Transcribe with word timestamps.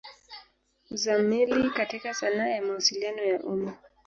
Uzamili 0.91 1.69
katika 1.69 2.13
sanaa 2.13 2.47
ya 2.47 2.61
Mawasiliano 2.61 3.23
ya 3.23 3.39
umma. 3.43 3.77